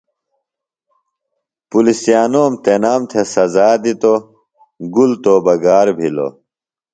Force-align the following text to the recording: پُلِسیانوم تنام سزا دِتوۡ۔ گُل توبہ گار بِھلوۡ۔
پُلِسیانوم 1.69 2.51
تنام 2.63 3.01
سزا 3.33 3.67
دِتوۡ۔ 3.83 4.17
گُل 4.93 5.11
توبہ 5.23 5.55
گار 5.63 5.87
بِھلوۡ۔ 5.97 6.33